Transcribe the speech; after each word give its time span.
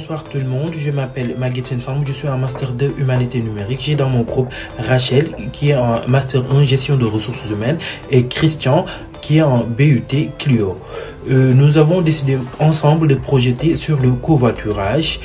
bonsoir 0.00 0.24
tout 0.24 0.38
le 0.38 0.46
monde. 0.46 0.72
Je 0.74 0.90
m'appelle 0.90 1.34
Maggie 1.38 1.62
Sensom, 1.62 2.02
je 2.06 2.12
suis 2.14 2.26
en 2.26 2.38
Master 2.38 2.72
2 2.72 2.94
Humanité 2.96 3.42
numérique. 3.42 3.80
J'ai 3.82 3.96
dans 3.96 4.08
mon 4.08 4.22
groupe 4.22 4.48
Rachel 4.78 5.26
qui 5.52 5.70
est 5.70 5.76
en 5.76 6.08
Master 6.08 6.42
1 6.50 6.64
Gestion 6.64 6.96
de 6.96 7.04
ressources 7.04 7.50
humaines 7.50 7.76
et 8.10 8.24
Christian 8.26 8.86
qui 9.20 9.38
est 9.38 9.42
en 9.42 9.58
BUT 9.58 10.02
Clio. 10.38 10.78
Euh, 11.28 11.52
nous 11.52 11.76
avons 11.76 12.00
décidé 12.00 12.38
ensemble 12.60 13.08
de 13.08 13.14
projeter 13.14 13.76
sur 13.76 14.00
le 14.00 14.12
covoiturage. 14.12 15.20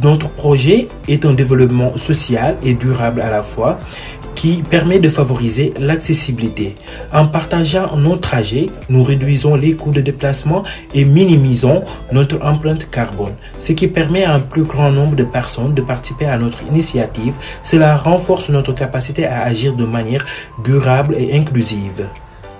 Notre 0.00 0.28
projet 0.28 0.86
est 1.08 1.24
un 1.24 1.32
développement 1.32 1.96
social 1.96 2.56
et 2.62 2.74
durable 2.74 3.20
à 3.20 3.30
la 3.30 3.42
fois 3.42 3.80
qui 4.38 4.62
permet 4.62 5.00
de 5.00 5.08
favoriser 5.08 5.74
l'accessibilité. 5.80 6.76
En 7.12 7.26
partageant 7.26 7.96
nos 7.96 8.16
trajets, 8.16 8.70
nous 8.88 9.02
réduisons 9.02 9.56
les 9.56 9.74
coûts 9.74 9.90
de 9.90 10.00
déplacement 10.00 10.62
et 10.94 11.04
minimisons 11.04 11.82
notre 12.12 12.40
empreinte 12.46 12.88
carbone, 12.88 13.34
ce 13.58 13.72
qui 13.72 13.88
permet 13.88 14.22
à 14.22 14.34
un 14.34 14.38
plus 14.38 14.62
grand 14.62 14.92
nombre 14.92 15.16
de 15.16 15.24
personnes 15.24 15.74
de 15.74 15.82
participer 15.82 16.26
à 16.26 16.38
notre 16.38 16.62
initiative. 16.62 17.34
Cela 17.64 17.96
renforce 17.96 18.48
notre 18.48 18.72
capacité 18.72 19.26
à 19.26 19.42
agir 19.42 19.74
de 19.74 19.84
manière 19.84 20.24
durable 20.62 21.16
et 21.18 21.36
inclusive. 21.36 22.06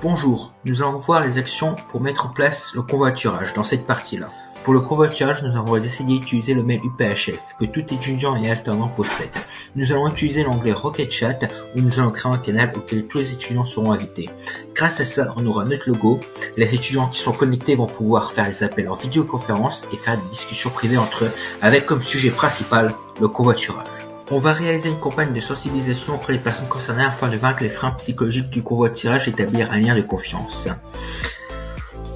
Bonjour, 0.03 0.53
nous 0.65 0.83
allons 0.83 0.99
voir 0.99 1.21
les 1.25 1.39
actions 1.39 1.77
pour 1.93 2.01
mettre 2.01 2.27
en 2.27 2.31
place 2.31 2.73
le 2.75 2.83
convoiturage 2.83 3.53
dans 3.55 3.65
cette 3.65 3.87
partie-là. 3.87 4.27
Pour 4.69 4.75
le 4.75 4.81
convoiturage, 4.81 5.43
nous 5.43 5.57
avons 5.57 5.79
décidé 5.79 6.19
d'utiliser 6.19 6.53
le 6.53 6.63
mail 6.63 6.83
UPHF 6.85 7.41
que 7.59 7.65
tout 7.65 7.81
étudiant 7.91 8.37
et 8.37 8.51
alternant 8.51 8.89
possède. 8.89 9.31
Nous 9.75 9.93
allons 9.93 10.09
utiliser 10.09 10.45
l'onglet 10.45 10.73
Rocket 10.73 11.11
Chat 11.11 11.39
où 11.75 11.81
nous 11.81 11.99
allons 11.99 12.11
créer 12.11 12.31
un 12.31 12.37
canal 12.37 12.75
auquel 12.77 13.07
tous 13.07 13.17
les 13.17 13.33
étudiants 13.33 13.65
seront 13.65 13.93
invités. 13.93 14.29
Grâce 14.75 15.01
à 15.01 15.07
ça, 15.07 15.33
on 15.39 15.47
aura 15.47 15.65
notre 15.65 15.89
logo. 15.89 16.21
Les 16.59 16.75
étudiants 16.75 17.09
qui 17.09 17.19
sont 17.19 17.33
connectés 17.33 17.77
vont 17.77 17.87
pouvoir 17.87 18.33
faire 18.33 18.45
des 18.45 18.63
appels 18.63 18.91
en 18.91 18.95
vidéoconférence 18.95 19.87
et 19.91 19.97
faire 19.97 20.19
des 20.19 20.29
discussions 20.29 20.69
privées 20.69 20.99
entre 20.99 21.25
eux 21.25 21.31
avec 21.63 21.87
comme 21.87 22.03
sujet 22.03 22.29
principal 22.29 22.89
le 23.23 23.29
convoiturage. 23.29 23.87
On 24.31 24.39
va 24.39 24.53
réaliser 24.53 24.91
une 24.91 25.01
campagne 25.01 25.33
de 25.33 25.41
sensibilisation 25.41 26.17
auprès 26.17 26.35
des 26.35 26.41
personnes 26.41 26.69
concernées 26.69 27.05
afin 27.05 27.31
de 27.31 27.39
vaincre 27.39 27.63
les 27.63 27.71
freins 27.71 27.93
psychologiques 27.93 28.51
du 28.51 28.63
convoiturage 28.63 29.29
et 29.29 29.31
établir 29.31 29.73
un 29.73 29.79
lien 29.79 29.97
de 29.97 30.03
confiance. 30.03 30.69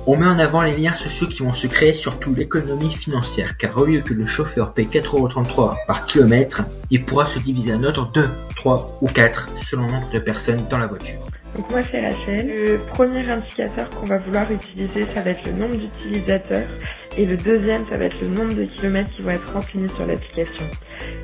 On 0.05 0.17
met 0.17 0.27
en 0.27 0.41
avant 0.41 0.63
les 0.63 0.77
liens 0.77 0.95
sociaux 0.95 1.29
qui 1.29 1.45
vont 1.45 1.55
se 1.55 1.69
créer, 1.69 1.93
surtout 1.93 2.35
l'économie 2.35 2.91
financière, 2.91 3.57
car 3.57 3.79
au 3.79 3.85
lieu 3.85 4.01
que 4.01 4.13
le 4.13 4.27
chauffeur 4.27 4.73
paye 4.73 4.87
4,33€ 4.87 5.77
par 5.87 6.07
kilomètre, 6.07 6.63
il 6.91 7.05
pourra 7.05 7.25
se 7.25 7.39
diviser 7.39 7.71
la 7.71 7.79
note 7.79 7.99
en 7.99 8.07
2, 8.07 8.29
3 8.57 8.99
ou 9.01 9.07
4 9.07 9.49
selon 9.63 9.87
le 9.87 9.93
nombre 9.93 10.11
de 10.11 10.19
personnes 10.19 10.67
dans 10.69 10.79
la 10.79 10.89
voiture. 10.89 11.21
Donc 11.55 11.71
moi 11.71 11.83
c'est 11.85 12.01
Rachel. 12.01 12.49
Le 12.49 12.79
premier 12.95 13.31
indicateur 13.31 13.89
qu'on 13.91 14.07
va 14.07 14.19
vouloir 14.19 14.51
utiliser, 14.51 15.07
ça 15.15 15.21
va 15.21 15.31
être 15.31 15.47
le 15.47 15.53
nombre 15.53 15.77
d'utilisateurs 15.77 16.67
et 17.17 17.27
le 17.27 17.37
deuxième, 17.37 17.87
ça 17.91 17.99
va 17.99 18.07
être 18.07 18.21
le 18.23 18.29
nombre 18.29 18.55
de 18.55 18.65
kilomètres 18.65 19.11
qui 19.15 19.23
vont 19.23 19.31
être 19.31 19.53
remplis 19.53 19.89
sur 19.91 20.07
l'application. 20.07 20.65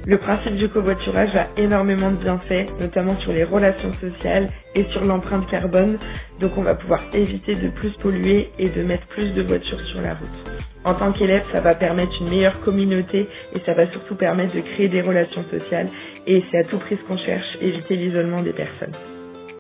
Le 0.07 0.19
principe 0.19 0.57
du 0.57 0.69
covoiturage 0.69 1.35
a 1.35 1.47
énormément 1.57 2.11
de 2.11 2.17
bienfaits, 2.17 2.67
notamment 2.81 3.19
sur 3.21 3.33
les 3.33 3.45
relations 3.45 3.93
sociales 3.93 4.51
et 4.75 4.85
sur 4.85 5.03
l'empreinte 5.05 5.49
carbone. 5.51 5.99
Donc 6.41 6.59
on 6.59 6.63
va 6.63 6.75
pouvoir 6.75 7.01
éviter 7.15 7.55
de 7.55 7.69
plus 7.69 7.93
polluer 8.03 8.51
et 8.59 8.69
de 8.69 8.83
mettre 8.83 9.07
plus 9.07 9.33
de 9.33 9.43
voitures 9.43 9.81
sur 9.81 10.01
la 10.03 10.15
route. 10.15 10.51
En 10.85 10.95
tant 10.95 11.13
qu'élève, 11.13 11.45
ça 11.51 11.61
va 11.61 11.75
permettre 11.75 12.13
une 12.21 12.29
meilleure 12.29 12.61
communauté 12.61 13.27
et 13.55 13.61
ça 13.61 13.73
va 13.73 13.91
surtout 13.91 14.15
permettre 14.15 14.55
de 14.55 14.61
créer 14.61 14.89
des 14.89 15.01
relations 15.01 15.43
sociales. 15.45 15.89
Et 16.27 16.45
c'est 16.51 16.59
à 16.59 16.65
tout 16.65 16.79
prix 16.79 16.99
ce 16.99 17.05
qu'on 17.05 17.19
cherche, 17.19 17.47
éviter 17.61 17.97
l'isolement 17.97 18.41
des 18.41 18.53
personnes. 18.53 18.93